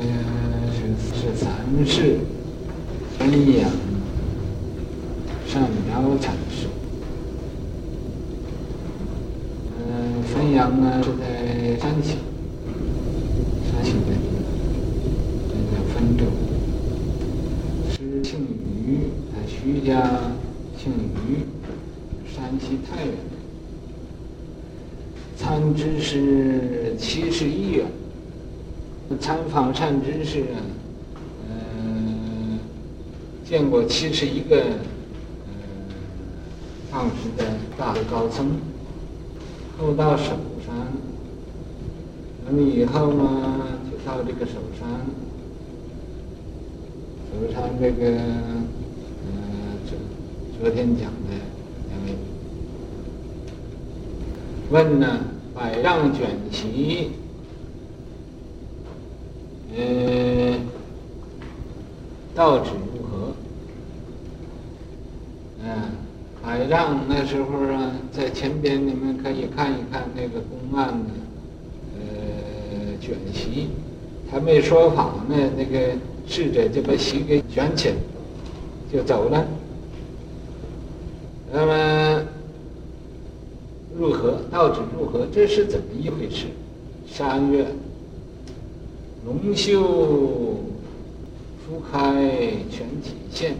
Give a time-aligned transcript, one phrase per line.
[0.00, 0.02] 呃，
[0.72, 0.78] 是
[1.14, 1.46] 是禅
[1.86, 2.20] 师
[3.18, 3.70] 汾阳
[5.46, 6.66] 善昭禅师。
[9.78, 12.18] 嗯，汾阳呢是在山西，
[13.70, 14.36] 山西的地方，
[15.48, 16.20] 那个汾州。
[17.90, 19.90] 是姓于，他徐家
[20.76, 21.42] 姓于，
[22.26, 23.14] 山西太原。
[25.36, 27.86] 参知识七十一员，
[29.16, 30.60] 参访善知识啊，
[31.48, 32.58] 嗯，
[33.44, 34.62] 见过七十一个
[35.46, 35.52] 嗯
[36.92, 37.44] 当时的
[37.76, 38.58] 大的高僧，
[39.78, 40.32] 后到首
[40.64, 40.74] 山，
[42.46, 43.56] 那么以后嘛，
[43.90, 44.88] 就到这个首山，
[47.30, 48.66] 首山这个嗯
[49.88, 49.96] 昨
[50.60, 51.34] 昨天讲的
[51.88, 52.14] 两位，
[54.70, 55.20] 问呢？
[55.54, 57.10] 百丈卷席，
[59.78, 60.56] 呃，
[62.34, 63.32] 道旨如何？
[65.62, 65.90] 嗯、呃，
[66.42, 71.10] 百丈那时候啊，在前边你们可以看一看那个公案的，
[71.94, 73.68] 呃，卷席，
[74.28, 75.94] 还没说法呢，那个
[76.26, 77.94] 侍者就把席给卷起来，
[78.92, 79.46] 就走了。
[81.52, 82.22] 那么。
[83.96, 84.38] 如何？
[84.48, 85.26] 道旨如何？
[85.32, 86.46] 这是怎么一回事？
[87.10, 87.66] 三月
[89.24, 89.82] 龙秀
[91.64, 92.30] 初开
[92.70, 93.56] 全体现，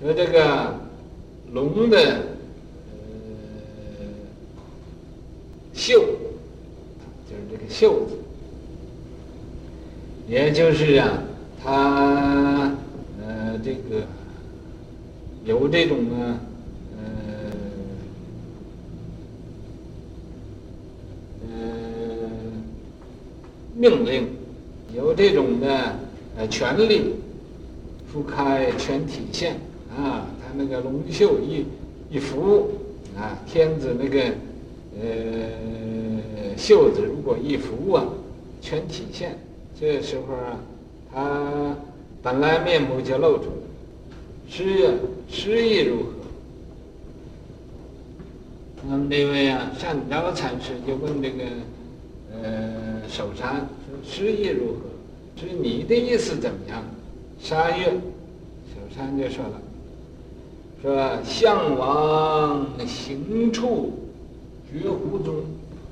[0.00, 0.74] 说这个
[1.52, 2.94] 龙的呃
[5.72, 6.00] 袖，
[7.28, 8.16] 就是这个袖子，
[10.28, 11.22] 也就是啊，
[11.62, 12.72] 它
[13.24, 14.06] 呃这个
[15.44, 16.40] 有这种呢。
[23.82, 24.28] 命令
[24.94, 25.98] 有这种的
[26.36, 27.14] 呃权力，
[28.12, 29.56] 铺开全体现
[29.90, 31.66] 啊，他那个龙袖一
[32.08, 32.70] 一拂
[33.18, 34.22] 啊，天子那个
[35.00, 38.06] 呃袖子如果一拂啊，
[38.60, 39.36] 全体现，
[39.80, 40.60] 这时候啊，
[41.12, 41.76] 他
[42.22, 43.50] 本来面目就露出来，
[44.48, 44.94] 诗啊
[45.28, 46.04] 诗意如何？
[48.88, 51.42] 那么这位啊善昭禅师就问这个。
[52.42, 54.80] 呃，首山说诗意如何？
[55.34, 56.82] 至于你的意思怎么样？
[57.40, 59.60] 山岳，首山就说了，
[60.80, 63.92] 说项王行处
[64.70, 65.34] 绝湖中，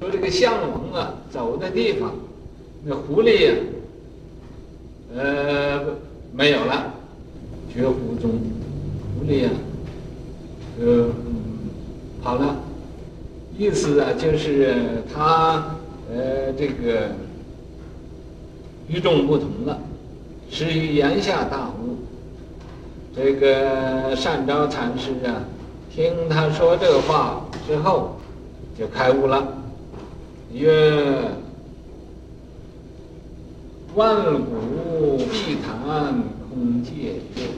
[0.00, 2.12] 说这个项王啊走的地方，
[2.84, 3.54] 那狐狸呀、
[5.14, 5.84] 啊，呃，
[6.32, 6.94] 没有了，
[7.74, 8.30] 绝湖中，
[9.18, 9.58] 狐狸呀、啊，
[10.80, 11.08] 呃，
[12.22, 12.56] 跑了，
[13.58, 15.76] 意思啊就是他。
[16.10, 17.10] 呃，这个
[18.88, 19.78] 与众不同了，
[20.50, 21.96] 是于言下大悟。
[23.14, 25.44] 这个善昭禅师啊，
[25.94, 28.16] 听他说这话之后，
[28.78, 29.56] 就开悟了。
[30.52, 31.30] 曰：
[33.94, 37.48] 万古碧潭空界月，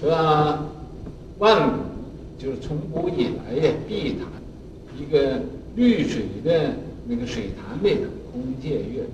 [0.00, 0.10] 说
[1.38, 1.76] 万古
[2.38, 4.26] 就是从古以来呀，碧潭
[4.98, 5.40] 一个
[5.76, 6.72] 绿水的。
[7.06, 9.04] 那个水潭里头，空界月，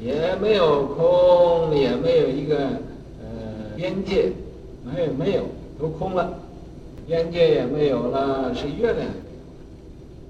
[0.00, 4.32] 也没有空，也没有一个呃边界，
[4.84, 5.42] 没有没有，
[5.78, 6.38] 都空了，
[7.06, 9.06] 边界也没有了，是月亮。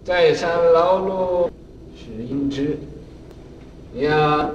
[0.04, 1.50] 在山劳碌
[1.96, 2.76] 是应知，
[3.92, 4.50] 你要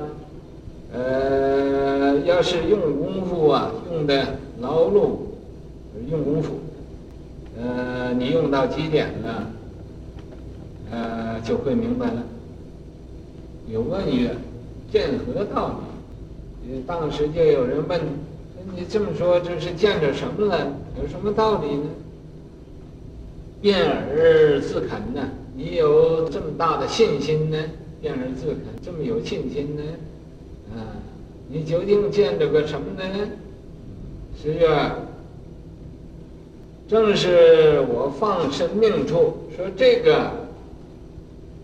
[0.94, 5.12] 呃要是用功夫啊，用的劳碌，
[6.12, 6.60] 用功夫，
[7.58, 9.48] 呃你用到极点了，
[10.92, 12.24] 呃就会明白了。
[13.72, 14.36] 有问曰
[14.92, 15.80] ：“见何道
[16.66, 18.02] 理？”当时就有人问
[18.76, 20.68] ：“你这么说，这是见着什么了？
[21.00, 21.84] 有什么道理呢？”
[23.62, 25.22] 辩而自肯呢？
[25.56, 27.58] 你有这么大的信心呢？
[28.02, 29.84] 辩而自肯，这么有信心呢？
[30.76, 30.98] 啊，
[31.48, 33.04] 你究竟见着个什么呢？
[34.42, 34.68] 十月
[36.90, 40.49] ：“正是我放生命处。”说这个。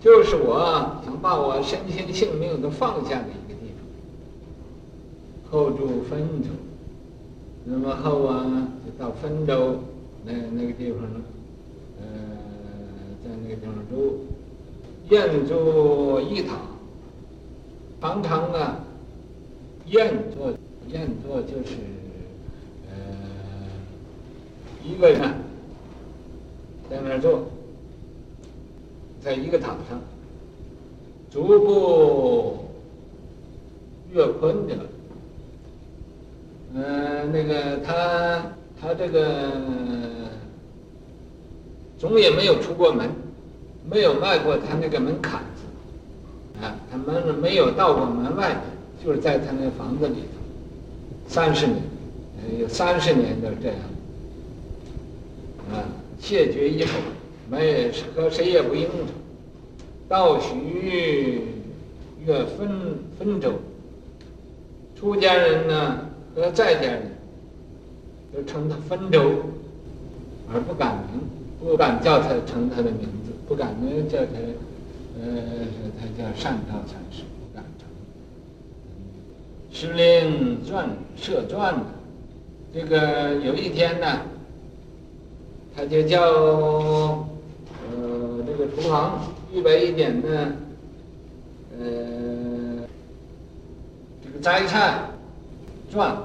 [0.05, 3.81] 就是我想把我身心性命都放下的一个地方。
[5.49, 6.49] 后住汾州，
[7.63, 9.79] 那么后啊，就到汾州
[10.23, 11.21] 那那个地方了。
[11.99, 12.05] 呃，
[13.23, 14.27] 在那个地方住，
[15.09, 16.59] 宴住一堂，
[17.99, 18.85] 常常啊，
[19.87, 20.53] 宴坐
[20.87, 21.77] 宴坐就是
[22.91, 22.93] 呃
[24.83, 25.19] 一个人
[26.91, 27.45] 在那儿坐。
[29.25, 29.99] 在一个堂上，
[31.31, 32.59] 逐步
[34.13, 34.75] 越坤的。
[36.75, 39.49] 嗯、那个他他这个
[41.97, 43.09] 总也没有出过门，
[43.89, 48.61] 没有迈过他那个门槛子，啊，他门没有到过门外，
[49.03, 51.81] 就是在他那房子里头，三十年，
[52.59, 53.77] 有三十年都这样，
[55.71, 55.81] 啊，
[56.19, 56.91] 谢绝以后，
[57.49, 59.13] 没和谁也不应酬，
[60.07, 61.41] 到许
[62.25, 63.53] 月分分州，
[64.99, 66.01] 出家人呢。
[66.35, 67.01] 和在家人
[68.33, 69.21] 都称他分州，
[70.53, 71.21] 而不敢名，
[71.61, 74.31] 不敢叫他称他的名字，不敢呢叫他，
[75.17, 75.31] 呃，
[75.97, 77.87] 他叫善道禅师，不敢称。
[79.71, 81.81] 时令传设传，
[82.73, 84.23] 这个有一天呢，
[85.73, 86.19] 他就叫
[88.75, 89.21] 厨房
[89.53, 90.53] 预备一点呢，
[91.79, 92.87] 呃
[94.23, 94.99] 这个斋菜。
[95.91, 96.17] 转，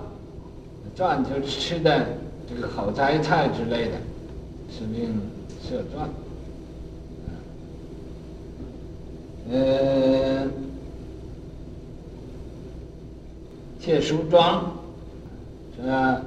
[0.96, 2.04] 转就吃的
[2.48, 3.92] 这个好斋菜之类的，
[4.68, 5.14] 时令
[5.62, 6.08] 设饌。
[9.52, 10.48] 呃，
[13.78, 14.72] 切梳妆，
[15.76, 16.20] 是吧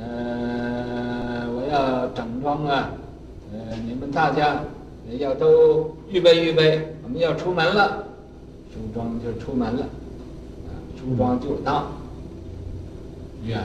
[0.00, 2.90] 呃我要整装啊，
[3.52, 4.60] 呃你们大家
[5.16, 8.04] 要都预备预备，我们要出门了，
[8.70, 9.82] 梳妆就出门了，
[10.66, 11.86] 啊梳妆就到。
[13.46, 13.58] 愿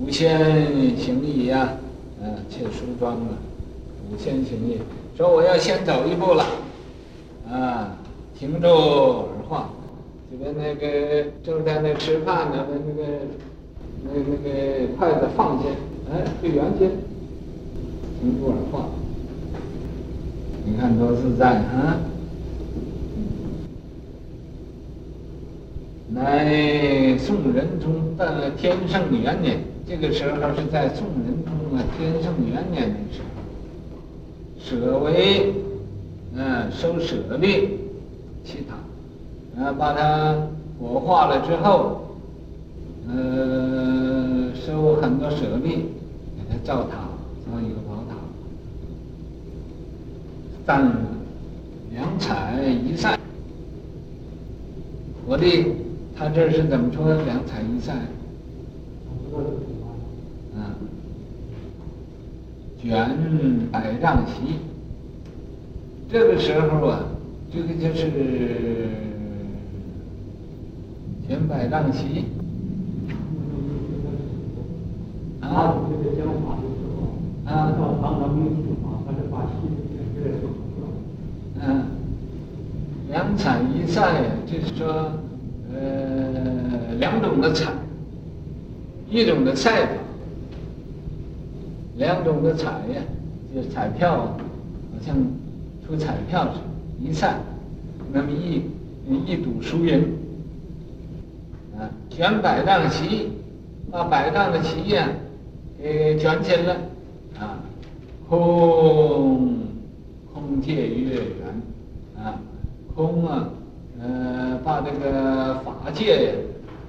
[0.00, 1.74] 五仙行礼呀，
[2.20, 3.38] 嗯，切梳妆了，
[4.10, 4.80] 五仙行礼，
[5.16, 6.44] 说我要先走一步了，
[7.48, 7.96] 啊，
[8.38, 9.70] 停住而话，
[10.30, 13.08] 这个那个正在那吃饭呢，那个
[14.04, 15.68] 那那个筷子放下，
[16.10, 16.90] 哎，对圆肩，
[18.20, 18.88] 停住而话，
[20.76, 21.96] 你看多自在啊！
[26.14, 29.58] 来宋仁宗的天圣元年，
[29.88, 33.22] 这个时候是在宋仁宗啊天圣元年的时
[34.76, 35.54] 候，舍为
[36.34, 37.78] 嗯收舍利
[38.44, 40.36] 弃塔，啊把它
[40.78, 42.02] 火化了之后，
[43.08, 45.86] 呃收很多舍利
[46.36, 46.98] 给它造塔，
[47.46, 48.14] 造一个宝塔，
[50.66, 50.92] 但
[51.92, 53.18] 两彩一散，
[55.24, 55.46] 我的。
[56.18, 57.12] 他这是怎么说？
[57.24, 57.92] 两彩一赛，
[60.56, 60.72] 啊，
[62.82, 64.56] 卷百丈席。
[66.10, 67.00] 这个时候啊，
[67.52, 68.88] 这个就是
[71.28, 72.24] 卷百丈席。
[75.42, 75.76] 啊。
[77.44, 77.72] 啊。
[81.58, 81.86] 嗯，
[83.86, 85.10] 赛，就是说。
[85.78, 87.70] 呃，两种的彩，
[89.10, 89.92] 一种的赛法，
[91.96, 93.02] 两种的彩呀，
[93.54, 94.36] 就是彩票，好
[95.04, 95.14] 像
[95.86, 97.40] 出彩票似的，一赛，
[98.10, 98.62] 那么一
[99.26, 100.02] 一赌输赢，
[101.76, 103.28] 啊，卷百丈旗，
[103.90, 105.10] 把百丈的旗呀，
[105.82, 106.74] 给卷起来，
[107.38, 107.60] 啊，
[108.30, 109.58] 空
[110.32, 112.40] 空界月圆，啊，
[112.94, 113.50] 空啊。
[114.84, 116.34] 那，个法界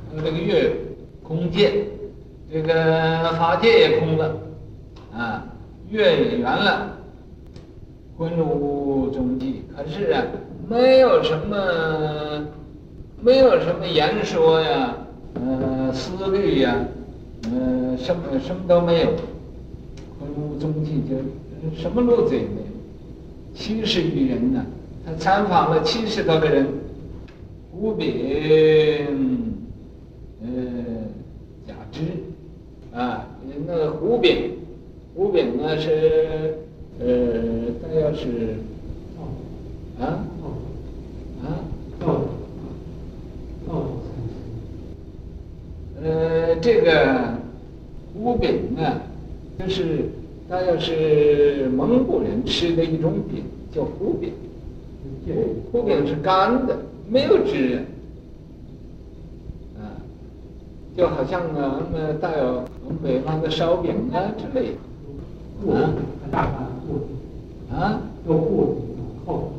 [0.10, 0.75] 和这个月
[1.24, 1.86] 空界，
[2.51, 4.38] 这个法界也空了，
[5.13, 5.46] 啊，
[5.89, 6.98] 月也圆了，
[8.17, 9.63] 浑无踪迹。
[9.75, 10.24] 可是啊，
[10.67, 12.48] 没有什么，
[13.22, 14.96] 没有什么言说呀，
[15.36, 16.75] 呃，思虑呀，
[17.44, 19.08] 呃，什么什么都没有，
[20.20, 21.15] 浑无踪迹，就
[21.82, 22.67] 什么路子也没有。
[23.53, 24.65] 七十余人呢，
[25.06, 26.67] 他参访了七十多个人。
[27.79, 28.12] 壶柄，
[30.41, 30.48] 呃，
[31.67, 32.01] 假肢，
[32.91, 33.27] 啊，
[33.67, 34.53] 那个壶柄，
[35.15, 36.55] 胡柄呢是，
[37.00, 37.05] 呃，
[37.79, 38.55] 它要是，
[40.00, 40.25] 啊，
[41.43, 41.46] 啊，
[46.01, 47.36] 呃，这个
[48.15, 49.01] 胡饼呢，
[49.60, 50.10] 就是
[50.50, 54.34] 它要是蒙古人吃的一种饼，叫胡饼，
[55.72, 56.75] 胡饼是干的。
[57.09, 57.85] 没有汁，
[59.77, 59.95] 啊，
[60.95, 64.73] 就好像啊，那么带有我们北方的烧饼啊之类
[65.65, 65.89] 的，啊，
[66.21, 68.81] 很大块布，啊，都布底
[69.25, 69.53] 厚，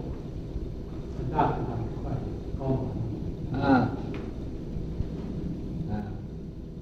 [1.17, 2.13] 很大很大一块
[2.59, 3.91] 高嘛，啊，
[5.91, 5.93] 啊，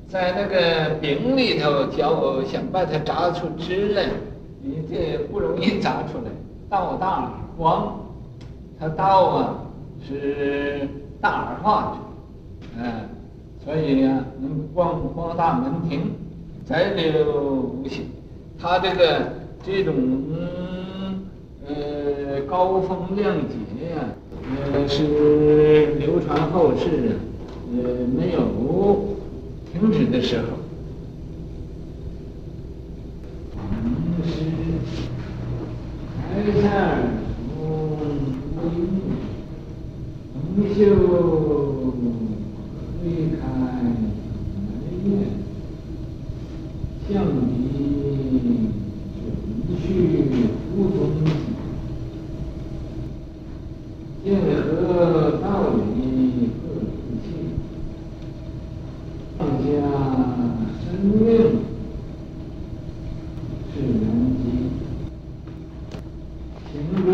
[0.09, 4.09] 在那个饼里头，叫想把它炸出汁来，
[4.65, 6.31] 你这不容易炸出来，
[6.69, 8.01] 道大而光，
[8.81, 9.63] 它道啊。
[10.05, 10.89] 是
[11.21, 11.99] 大而化之，
[12.79, 13.09] 嗯，
[13.65, 16.13] 所以呀、能光光大门庭，
[16.65, 18.07] 载流无形。
[18.59, 19.33] 他这个
[19.65, 19.95] 这种
[21.67, 23.55] 呃高风亮节
[23.95, 23.97] 呀、
[24.73, 27.13] 呃是流传后世啊，
[27.73, 29.17] 呃没有
[29.73, 30.45] 停止的时候。
[36.29, 37.36] 开善无
[40.77, 40.83] 就
[43.03, 43.41] 离开
[43.83, 43.87] 门
[45.05, 45.09] 面，
[47.09, 47.49] 象鼻
[49.17, 49.25] 准
[49.81, 49.85] 去
[50.77, 51.33] 无踪迹，
[54.23, 55.81] 见合道理
[56.61, 57.27] 各自性，
[59.39, 59.65] 放下
[60.85, 61.25] 生命。
[67.07, 67.09] 不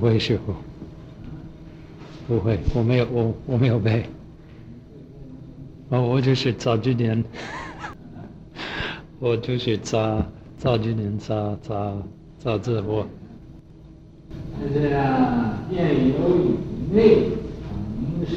[0.00, 0.54] 会师父，
[2.26, 4.04] 不会，我没有，我我没有背。
[5.90, 7.22] 哦，我就是早几年，
[9.20, 10.24] 我就是早
[10.56, 12.02] 早几年早早
[12.38, 13.06] 早自我。
[14.60, 16.54] 这是啊，辩有语
[16.92, 17.28] 内
[17.68, 18.36] 常识，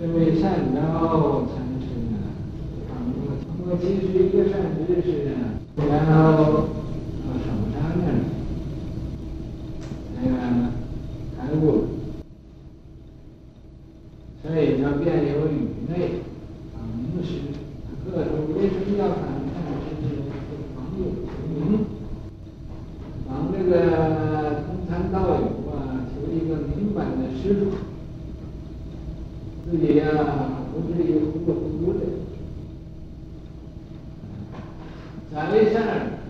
[0.00, 2.24] 这位善导禅师啊，
[3.56, 6.68] 通过其实一个善知识啊，然后。
[14.42, 15.50] 所以叫辩有语
[15.88, 15.92] 内
[16.74, 16.76] 常
[17.22, 17.28] 识，
[18.04, 19.16] 各种为什么要谈
[19.54, 19.54] 善
[19.86, 20.06] 知识？
[20.74, 21.60] 防有求名，
[23.26, 25.34] 防这个通参道友
[25.72, 27.70] 啊，求一个明白的师傅，
[29.70, 32.00] 自己呀、啊、不至于糊里糊涂的。
[35.32, 36.20] 在善，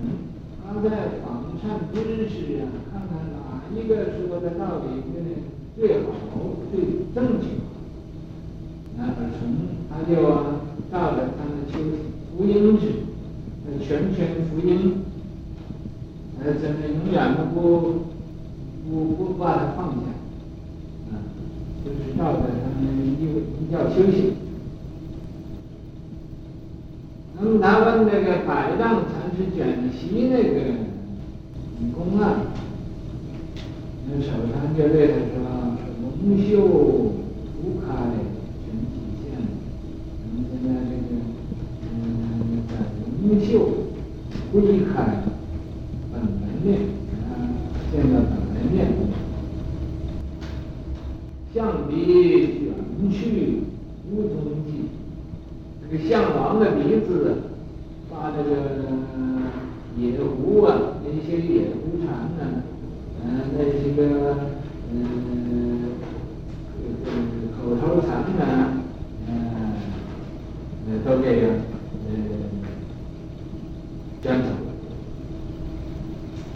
[0.63, 0.89] 他在
[1.25, 1.27] 访
[1.61, 3.37] 善知识啊，看看哪
[3.75, 5.03] 一个说的道理
[5.77, 6.07] 最好、
[6.71, 7.49] 最正确。
[8.97, 9.41] 那么从
[9.91, 10.15] 他就
[10.93, 11.73] 照着他的修
[12.37, 15.03] 福音是，全全福音，
[16.45, 17.61] 呃，真的永远都不
[18.89, 20.11] 不不把它放下，
[21.11, 21.13] 啊，
[21.85, 24.35] 就是照着他们一一教修行。
[27.39, 30.59] 那么他问那个百丈禅师卷席那个
[31.79, 32.25] 女工啊，
[34.09, 35.39] 那手上就对他说
[36.25, 37.87] ：“蒙羞无开。”
[43.25, 43.53] 明秀
[44.51, 45.23] 不离开
[46.13, 46.79] 本来面，
[47.13, 47.51] 啊，
[47.91, 48.77] 见到本来面，
[51.53, 51.93] 象鼻
[52.59, 53.63] 卷去
[54.11, 54.33] 无踪
[54.67, 54.71] 迹，
[55.83, 57.37] 这个象王的鼻子，
[58.11, 58.51] 把这个
[59.99, 60.69] 野狐啊，
[61.05, 62.07] 那些野狐蝉
[62.39, 62.63] 呢，
[63.25, 63.27] 嗯、
[63.57, 64.01] 那些个
[64.93, 65.91] 嗯，
[66.79, 67.13] 这个
[67.59, 68.43] 口头禅呢，
[69.29, 69.31] 嗯、
[70.87, 71.49] 呃，都给啊。
[74.23, 74.47] 捐走，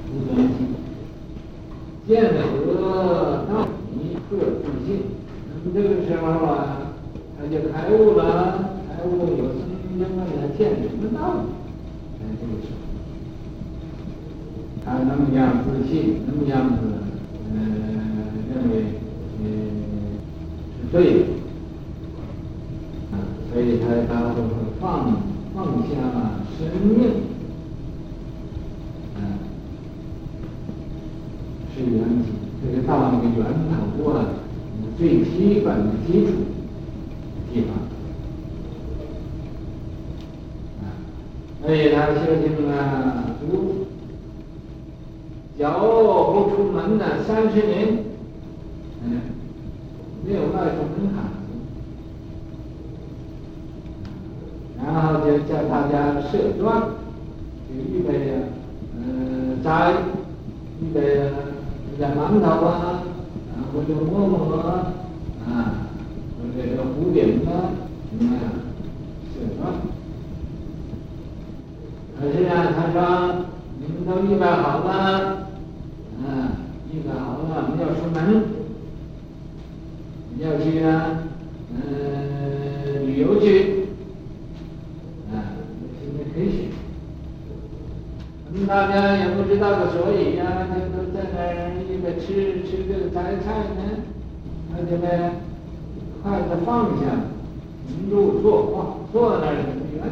[0.09, 0.55] 无踪迹，
[2.07, 2.39] 见得
[3.49, 5.03] 道理各自信。
[5.51, 6.93] 那么这个时候啊，
[7.37, 8.23] 他就开悟了，
[8.89, 11.49] 开悟有生命的话，他见什么道理？
[12.21, 12.79] 哎，这个时候，
[14.85, 16.77] 他那么样自信，那么样子，
[17.53, 18.73] 嗯、呃，认为，
[19.43, 19.45] 嗯、
[19.91, 21.21] 呃，是对的，
[23.11, 23.15] 啊，
[23.53, 24.85] 所以他他都会放
[25.53, 25.91] 放下
[26.57, 27.16] 生命。
[31.77, 32.33] 是缘起，
[32.65, 34.25] 这个到那个源头啊，
[34.97, 36.33] 最基本的基础
[37.53, 37.69] 地方，
[41.63, 43.87] 所以他修行啊，足
[45.59, 45.71] 脚
[46.33, 47.99] 不出门的，三十年，
[49.05, 49.21] 嗯，
[50.25, 51.25] 没有迈出门槛，
[54.83, 56.65] 然后就叫大家设庄，
[57.69, 58.33] 就预备着，
[58.97, 59.93] 嗯，斋，
[62.27, 63.03] 馒头啊，
[63.53, 64.93] 啊或者馍馍啊，
[65.47, 65.49] 啊
[66.37, 67.71] 或者这个糊饼啊，
[68.11, 68.41] 什么呀，
[69.33, 69.63] 是吧？
[72.19, 72.99] 可是啊，他说
[73.79, 75.36] 你们都预备好了，
[88.67, 93.81] 大家也不知道个所以呀、啊，就都在那儿一个吃吃这个斋菜呢，
[94.71, 95.07] 那就呢
[96.23, 97.03] 筷子放下，
[98.11, 98.77] 入坐哇，
[99.13, 100.03] 坐那儿你看，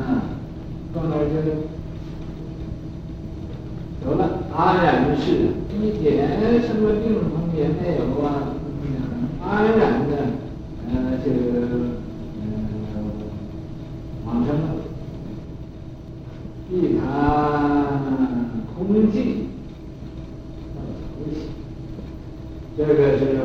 [0.00, 0.22] 啊，
[0.94, 1.34] 坐那儿就
[4.00, 4.22] 得了，
[4.56, 5.26] 安然的是
[5.80, 8.26] 一点什么病痛也没有啊，
[9.44, 10.12] 安然的，
[10.88, 10.92] 呃，
[11.24, 12.42] 就呃
[14.24, 14.66] 往生了，
[16.72, 18.00] 一谈
[18.74, 19.44] 空寂。
[22.78, 23.42] 这个是